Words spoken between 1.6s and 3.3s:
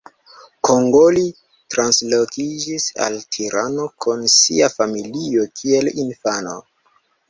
translokiĝis al